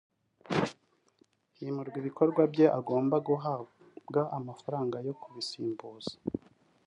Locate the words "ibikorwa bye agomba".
2.01-3.15